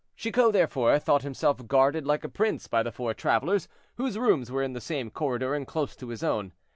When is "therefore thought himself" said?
0.51-1.67